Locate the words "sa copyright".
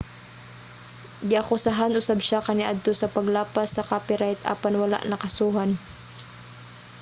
3.73-4.39